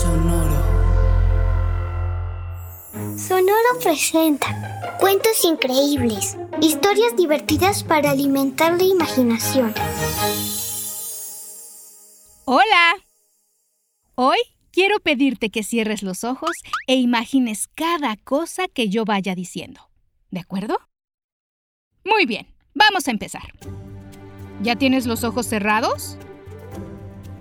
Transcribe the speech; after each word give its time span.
Sonoro. 0.00 0.56
Sonoro 3.18 3.78
presenta 3.82 4.96
cuentos 4.98 5.44
increíbles, 5.44 6.38
historias 6.62 7.14
divertidas 7.18 7.84
para 7.84 8.12
alimentar 8.12 8.78
la 8.78 8.84
imaginación. 8.84 9.74
Hola. 12.46 12.94
Hoy 14.14 14.38
quiero 14.70 15.00
pedirte 15.00 15.50
que 15.50 15.62
cierres 15.62 16.02
los 16.02 16.24
ojos 16.24 16.52
e 16.86 16.94
imagines 16.94 17.68
cada 17.68 18.16
cosa 18.16 18.68
que 18.68 18.88
yo 18.88 19.04
vaya 19.04 19.34
diciendo. 19.34 19.90
¿De 20.30 20.40
acuerdo? 20.40 20.78
Muy 22.06 22.24
bien, 22.24 22.46
vamos 22.72 23.06
a 23.06 23.10
empezar. 23.10 23.52
¿Ya 24.62 24.76
tienes 24.76 25.04
los 25.04 25.24
ojos 25.24 25.44
cerrados? 25.44 26.16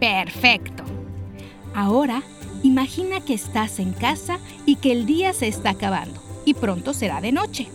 Perfecto. 0.01 0.83
Ahora 1.73 2.21
Imagina 2.63 3.21
que 3.21 3.33
estás 3.33 3.79
en 3.79 3.93
casa 3.93 4.39
y 4.65 4.75
que 4.75 4.91
el 4.91 5.05
día 5.05 5.33
se 5.33 5.47
está 5.47 5.71
acabando 5.71 6.21
y 6.45 6.53
pronto 6.53 6.93
será 6.93 7.21
de 7.21 7.31
noche. 7.31 7.67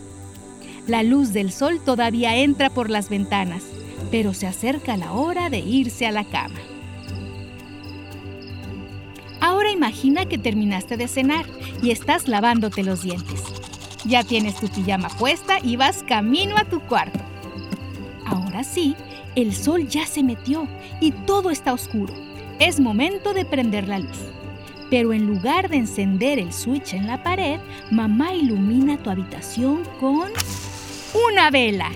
La 0.87 1.03
luz 1.03 1.33
del 1.33 1.53
sol 1.53 1.81
todavía 1.83 2.37
entra 2.37 2.69
por 2.69 2.91
las 2.91 3.09
ventanas, 3.09 3.63
pero 4.11 4.35
se 4.35 4.47
acerca 4.47 4.97
la 4.97 5.13
hora 5.13 5.49
de 5.49 5.61
irse 5.61 6.07
a 6.07 6.13
la 6.13 6.25
cama. 6.25 6.59
Ahora 9.41 9.71
imagina 9.71 10.27
que 10.27 10.39
terminaste 10.39 10.97
de 10.97 11.09
cenar 11.09 11.47
y 11.83 11.91
estás 11.91 12.29
lavándote 12.29 12.83
los 12.83 13.03
dientes. 13.03 13.43
Ya 14.05 14.23
tienes 14.23 14.57
tu 14.57 14.69
pijama 14.69 15.09
puesta 15.09 15.59
y 15.63 15.77
vas 15.77 16.03
camino 16.03 16.57
a 16.59 16.65
tu 16.65 16.81
cuarto. 16.81 17.21
Ahora 18.27 18.65
sí, 18.65 18.95
el 19.35 19.55
sol 19.55 19.89
ya 19.89 20.07
se 20.07 20.23
metió 20.23 20.69
y 21.01 21.13
todo 21.13 21.51
está 21.51 21.73
oscuro. 21.73 22.13
Es 22.59 22.81
momento 22.81 23.33
de 23.33 23.47
prender 23.47 23.89
la 23.89 23.99
luz. 23.99 24.19
Pero 24.95 25.13
en 25.13 25.27
lugar 25.27 25.69
de 25.69 25.79
encender 25.79 26.39
el 26.39 26.53
switch 26.53 26.95
en 26.95 27.09
la 27.09 27.21
pared, 27.21 27.59
mamá 27.91 28.33
ilumina 28.33 28.97
tu 28.97 29.11
habitación 29.11 29.83
con 29.99 30.31
una 31.29 31.51
vela. 31.51 31.91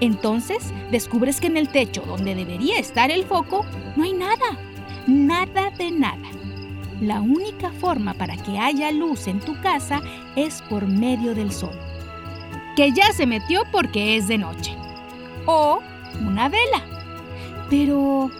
Entonces 0.00 0.74
descubres 0.90 1.40
que 1.40 1.46
en 1.46 1.56
el 1.56 1.68
techo, 1.68 2.02
donde 2.02 2.34
debería 2.34 2.80
estar 2.80 3.12
el 3.12 3.22
foco, 3.22 3.64
no 3.94 4.02
hay 4.02 4.12
nada. 4.12 4.58
Nada 5.06 5.70
de 5.78 5.92
nada. 5.92 6.28
La 7.00 7.20
única 7.20 7.70
forma 7.70 8.12
para 8.14 8.36
que 8.36 8.58
haya 8.58 8.90
luz 8.90 9.28
en 9.28 9.38
tu 9.38 9.60
casa 9.60 10.02
es 10.34 10.62
por 10.62 10.88
medio 10.88 11.32
del 11.36 11.52
sol, 11.52 11.78
que 12.74 12.90
ya 12.90 13.12
se 13.12 13.24
metió 13.24 13.62
porque 13.70 14.16
es 14.16 14.26
de 14.26 14.38
noche. 14.38 14.74
O 15.46 15.78
una 16.26 16.48
vela. 16.48 16.82
Pero, 17.70 18.32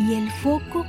¿y 0.00 0.14
el 0.14 0.30
foco? 0.30 0.86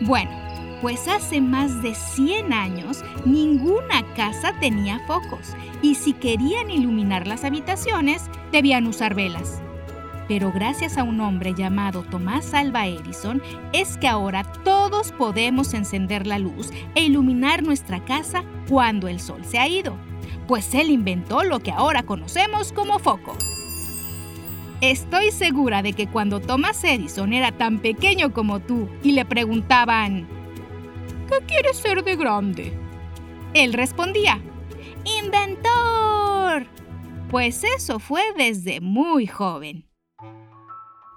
Bueno, 0.00 0.45
pues 0.86 1.08
hace 1.08 1.40
más 1.40 1.82
de 1.82 1.96
100 1.96 2.52
años 2.52 3.02
ninguna 3.24 4.04
casa 4.14 4.52
tenía 4.60 5.00
focos 5.00 5.56
y 5.82 5.96
si 5.96 6.12
querían 6.12 6.70
iluminar 6.70 7.26
las 7.26 7.42
habitaciones 7.42 8.30
debían 8.52 8.86
usar 8.86 9.16
velas. 9.16 9.60
Pero 10.28 10.52
gracias 10.52 10.96
a 10.96 11.02
un 11.02 11.20
hombre 11.20 11.54
llamado 11.54 12.04
Tomás 12.04 12.54
Alva 12.54 12.86
Edison 12.86 13.42
es 13.72 13.98
que 13.98 14.06
ahora 14.06 14.44
todos 14.62 15.10
podemos 15.10 15.74
encender 15.74 16.24
la 16.24 16.38
luz 16.38 16.70
e 16.94 17.02
iluminar 17.02 17.64
nuestra 17.64 18.04
casa 18.04 18.44
cuando 18.68 19.08
el 19.08 19.18
sol 19.18 19.44
se 19.44 19.58
ha 19.58 19.66
ido, 19.66 19.96
pues 20.46 20.72
él 20.72 20.90
inventó 20.90 21.42
lo 21.42 21.58
que 21.58 21.72
ahora 21.72 22.04
conocemos 22.04 22.72
como 22.72 23.00
foco. 23.00 23.36
Estoy 24.80 25.32
segura 25.32 25.82
de 25.82 25.94
que 25.94 26.06
cuando 26.06 26.38
Thomas 26.38 26.84
Edison 26.84 27.32
era 27.32 27.50
tan 27.50 27.80
pequeño 27.80 28.32
como 28.32 28.60
tú 28.60 28.88
y 29.02 29.10
le 29.12 29.24
preguntaban, 29.24 30.28
¿Qué 31.28 31.44
quieres 31.46 31.78
ser 31.78 32.04
de 32.04 32.16
grande? 32.16 32.72
Él 33.52 33.72
respondía, 33.72 34.40
¡Inventor! 35.04 36.66
Pues 37.30 37.64
eso 37.64 37.98
fue 37.98 38.22
desde 38.36 38.80
muy 38.80 39.26
joven. 39.26 39.88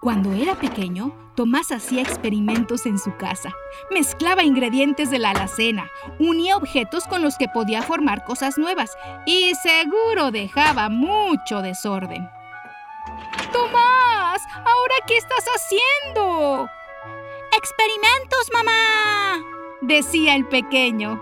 Cuando 0.01 0.31
era 0.31 0.55
pequeño, 0.55 1.13
Tomás 1.35 1.71
hacía 1.71 2.01
experimentos 2.01 2.85
en 2.85 2.97
su 2.97 3.15
casa. 3.17 3.53
Mezclaba 3.91 4.43
ingredientes 4.43 5.11
de 5.11 5.19
la 5.19 5.31
alacena, 5.31 5.89
unía 6.17 6.57
objetos 6.57 7.05
con 7.05 7.21
los 7.21 7.37
que 7.37 7.47
podía 7.47 7.83
formar 7.83 8.25
cosas 8.25 8.57
nuevas 8.57 8.97
y 9.25 9.53
seguro 9.55 10.31
dejaba 10.31 10.89
mucho 10.89 11.61
desorden. 11.61 12.27
Tomás, 13.51 14.41
¿ahora 14.55 14.95
qué 15.05 15.17
estás 15.17 15.45
haciendo? 15.55 16.67
Experimentos, 17.51 18.49
mamá 18.53 19.58
decía 19.81 20.35
el 20.35 20.47
pequeño. 20.47 21.21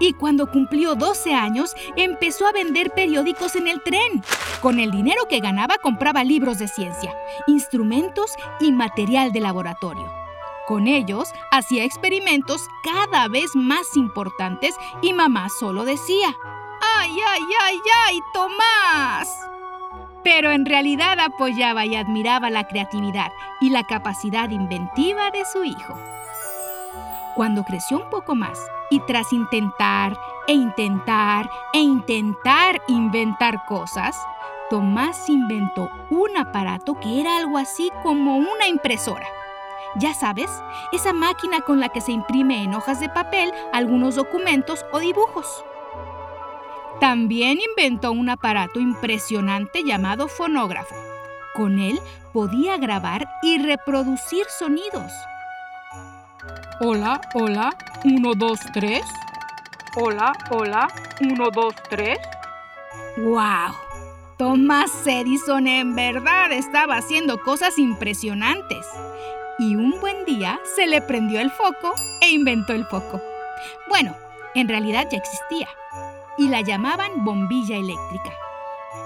Y 0.00 0.12
cuando 0.12 0.50
cumplió 0.50 0.94
12 0.94 1.34
años, 1.34 1.74
empezó 1.96 2.46
a 2.46 2.52
vender 2.52 2.90
periódicos 2.90 3.56
en 3.56 3.66
el 3.66 3.82
tren. 3.82 4.22
Con 4.60 4.78
el 4.78 4.90
dinero 4.90 5.22
que 5.28 5.40
ganaba 5.40 5.76
compraba 5.78 6.22
libros 6.24 6.58
de 6.58 6.68
ciencia, 6.68 7.14
instrumentos 7.46 8.32
y 8.60 8.70
material 8.72 9.32
de 9.32 9.40
laboratorio. 9.40 10.12
Con 10.68 10.86
ellos 10.86 11.30
hacía 11.50 11.84
experimentos 11.84 12.68
cada 12.84 13.26
vez 13.28 13.56
más 13.56 13.96
importantes 13.96 14.76
y 15.00 15.14
mamá 15.14 15.48
solo 15.48 15.84
decía, 15.84 16.36
¡ay, 16.98 17.10
ay, 17.26 17.42
ay, 17.62 17.80
ay, 18.06 18.20
Tomás! 18.34 19.28
Pero 20.22 20.50
en 20.50 20.66
realidad 20.66 21.18
apoyaba 21.20 21.86
y 21.86 21.96
admiraba 21.96 22.50
la 22.50 22.68
creatividad 22.68 23.32
y 23.62 23.70
la 23.70 23.84
capacidad 23.84 24.50
inventiva 24.50 25.30
de 25.30 25.44
su 25.50 25.64
hijo. 25.64 25.98
Cuando 27.38 27.62
creció 27.62 27.98
un 27.98 28.10
poco 28.10 28.34
más 28.34 28.58
y 28.90 28.98
tras 28.98 29.32
intentar 29.32 30.18
e 30.48 30.54
intentar 30.54 31.48
e 31.72 31.78
intentar 31.78 32.82
inventar 32.88 33.64
cosas, 33.66 34.20
Tomás 34.70 35.28
inventó 35.28 35.88
un 36.10 36.36
aparato 36.36 36.98
que 36.98 37.20
era 37.20 37.38
algo 37.38 37.56
así 37.56 37.92
como 38.02 38.38
una 38.38 38.66
impresora. 38.66 39.28
Ya 40.00 40.14
sabes, 40.14 40.50
esa 40.90 41.12
máquina 41.12 41.60
con 41.60 41.78
la 41.78 41.90
que 41.90 42.00
se 42.00 42.10
imprime 42.10 42.64
en 42.64 42.74
hojas 42.74 42.98
de 42.98 43.08
papel 43.08 43.52
algunos 43.72 44.16
documentos 44.16 44.84
o 44.90 44.98
dibujos. 44.98 45.64
También 46.98 47.60
inventó 47.70 48.10
un 48.10 48.30
aparato 48.30 48.80
impresionante 48.80 49.84
llamado 49.84 50.26
fonógrafo. 50.26 50.96
Con 51.54 51.78
él 51.78 52.00
podía 52.32 52.78
grabar 52.78 53.28
y 53.42 53.58
reproducir 53.58 54.44
sonidos. 54.46 55.12
Hola, 56.80 57.20
hola, 57.34 57.76
1, 58.04 58.34
2, 58.34 58.60
3. 58.72 59.02
Hola, 59.96 60.32
hola, 60.50 60.88
1, 61.20 61.50
2, 61.50 61.74
3. 61.90 62.18
¡Wow! 63.18 63.74
Thomas 64.36 64.90
Edison 65.04 65.66
en 65.66 65.96
verdad 65.96 66.52
estaba 66.52 66.96
haciendo 66.98 67.42
cosas 67.42 67.78
impresionantes. 67.78 68.86
Y 69.58 69.74
un 69.74 70.00
buen 70.00 70.24
día 70.24 70.60
se 70.76 70.86
le 70.86 71.02
prendió 71.02 71.40
el 71.40 71.50
foco 71.50 71.92
e 72.20 72.30
inventó 72.30 72.72
el 72.72 72.84
foco. 72.84 73.20
Bueno, 73.88 74.14
en 74.54 74.68
realidad 74.68 75.08
ya 75.10 75.18
existía. 75.18 75.68
Y 76.36 76.48
la 76.48 76.60
llamaban 76.60 77.24
bombilla 77.24 77.76
eléctrica. 77.76 78.32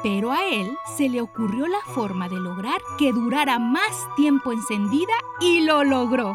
Pero 0.03 0.33
a 0.33 0.47
él 0.47 0.77
se 0.97 1.09
le 1.09 1.23
ocurrió 1.23 1.67
la 1.67 1.81
forma 1.95 2.29
de 2.29 2.37
lograr 2.37 2.83
que 2.99 3.13
durara 3.13 3.59
más 3.59 4.07
tiempo 4.17 4.53
encendida 4.53 5.15
y 5.41 5.63
lo 5.63 5.85
logró. 5.85 6.35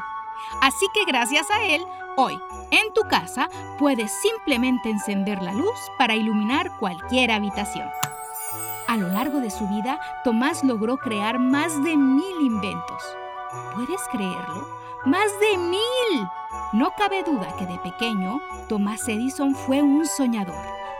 Así 0.62 0.86
que 0.94 1.06
gracias 1.06 1.50
a 1.52 1.64
él, 1.64 1.86
hoy, 2.16 2.38
en 2.72 2.94
tu 2.94 3.02
casa, 3.10 3.50
puedes 3.78 4.12
simplemente 4.22 4.90
encender 4.90 5.42
la 5.42 5.54
luz 5.54 5.80
para 5.98 6.16
iluminar 6.16 6.78
cualquier 6.80 7.32
habitación. 7.32 7.88
A 8.88 8.98
lo 8.98 9.10
largo 9.10 9.40
de 9.40 9.52
su 9.52 9.68
vida, 9.68 10.00
Tomás 10.24 10.64
logró 10.64 10.98
crear 10.98 11.40
más 11.40 11.84
de 11.84 11.98
mil 11.98 12.42
inventos. 12.42 13.04
¿Puedes 13.76 14.02
creerlo? 14.12 14.68
¡Más 15.06 15.28
de 15.40 15.58
mil! 15.58 16.28
No 16.74 16.92
cabe 16.98 17.24
duda 17.24 17.56
que 17.58 17.66
de 17.66 17.78
pequeño, 17.80 18.40
Tomás 18.68 19.08
Edison 19.08 19.56
fue 19.56 19.82
un 19.82 20.06
soñador, 20.06 20.56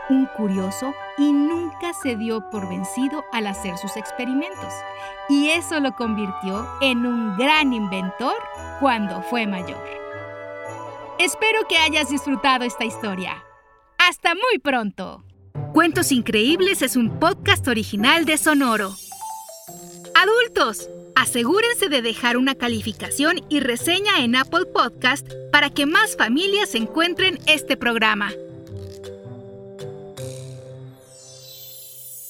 un 0.08 0.26
curioso 0.26 0.94
y 1.16 1.32
nunca 1.32 1.92
se 2.02 2.16
dio 2.16 2.48
por 2.50 2.68
vencido 2.68 3.24
al 3.32 3.46
hacer 3.46 3.76
sus 3.78 3.96
experimentos. 3.96 4.72
Y 5.28 5.50
eso 5.50 5.80
lo 5.80 5.92
convirtió 5.92 6.66
en 6.80 7.06
un 7.06 7.36
gran 7.36 7.72
inventor 7.72 8.36
cuando 8.80 9.22
fue 9.22 9.46
mayor. 9.46 9.82
Espero 11.18 11.66
que 11.68 11.78
hayas 11.78 12.08
disfrutado 12.08 12.64
esta 12.64 12.84
historia. 12.84 13.42
Hasta 13.98 14.34
muy 14.34 14.58
pronto. 14.62 15.24
Cuentos 15.72 16.12
Increíbles 16.12 16.82
es 16.82 16.96
un 16.96 17.18
podcast 17.18 17.66
original 17.68 18.24
de 18.24 18.38
Sonoro. 18.38 18.94
Adultos, 20.14 20.88
asegúrense 21.14 21.88
de 21.88 22.02
dejar 22.02 22.36
una 22.36 22.54
calificación 22.54 23.40
y 23.48 23.60
reseña 23.60 24.20
en 24.20 24.36
Apple 24.36 24.66
Podcast 24.66 25.28
para 25.52 25.70
que 25.70 25.86
más 25.86 26.16
familias 26.16 26.74
encuentren 26.74 27.38
este 27.46 27.76
programa. 27.76 28.30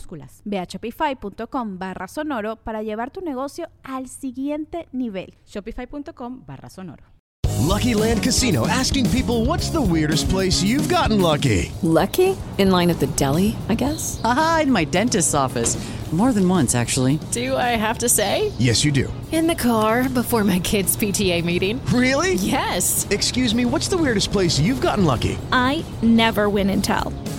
minúsculas. 0.00 0.42
Ve 0.44 0.58
a 0.58 0.66
shopify.com 0.66 1.78
barra 1.78 2.08
sonoro 2.08 2.56
para 2.56 2.82
llevar 2.82 3.10
tu 3.10 3.20
negocio 3.20 3.68
al 3.82 4.08
siguiente 4.08 4.88
nivel. 4.92 5.34
Shopify.com 5.46 6.44
barra 6.46 6.70
sonoro. 6.70 7.04
Lucky 7.66 7.94
Land 7.94 8.22
Casino 8.22 8.66
asking 8.66 9.10
people 9.10 9.44
what's 9.44 9.70
the 9.70 9.80
weirdest 9.80 10.28
place 10.30 10.62
you've 10.62 10.88
gotten 10.88 11.20
lucky? 11.20 11.70
Lucky? 11.82 12.36
In 12.58 12.70
line 12.70 12.90
at 12.90 12.98
the 12.98 13.06
deli, 13.16 13.54
I 13.68 13.74
guess? 13.74 14.20
Aha, 14.24 14.60
in 14.64 14.72
my 14.72 14.84
dentist's 14.84 15.34
office. 15.34 15.76
More 16.12 16.32
than 16.32 16.48
once, 16.48 16.74
actually. 16.74 17.20
Do 17.30 17.56
I 17.56 17.76
have 17.76 17.98
to 17.98 18.08
say? 18.08 18.50
Yes, 18.58 18.84
you 18.84 18.90
do. 18.90 19.12
In 19.30 19.46
the 19.46 19.54
car 19.54 20.08
before 20.08 20.42
my 20.42 20.58
kids' 20.58 20.96
PTA 20.96 21.44
meeting. 21.44 21.80
Really? 21.94 22.34
Yes. 22.34 23.06
Excuse 23.10 23.54
me, 23.54 23.64
what's 23.64 23.86
the 23.86 23.96
weirdest 23.96 24.32
place 24.32 24.58
you've 24.58 24.80
gotten 24.80 25.04
lucky? 25.04 25.38
I 25.52 25.84
never 26.02 26.48
win 26.48 26.68
and 26.70 26.82
tell. 26.82 27.12